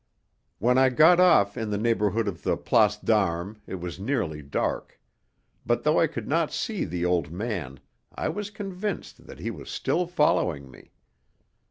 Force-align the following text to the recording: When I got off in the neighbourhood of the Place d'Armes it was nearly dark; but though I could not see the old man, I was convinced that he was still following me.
When 0.57 0.79
I 0.79 0.89
got 0.89 1.19
off 1.19 1.55
in 1.55 1.69
the 1.69 1.77
neighbourhood 1.77 2.27
of 2.27 2.41
the 2.41 2.57
Place 2.57 2.97
d'Armes 2.97 3.59
it 3.67 3.75
was 3.75 3.99
nearly 3.99 4.41
dark; 4.41 4.99
but 5.63 5.83
though 5.83 5.99
I 5.99 6.07
could 6.07 6.27
not 6.27 6.51
see 6.51 6.85
the 6.85 7.05
old 7.05 7.29
man, 7.31 7.79
I 8.15 8.27
was 8.27 8.49
convinced 8.49 9.27
that 9.27 9.37
he 9.37 9.51
was 9.51 9.69
still 9.69 10.07
following 10.07 10.71
me. 10.71 10.89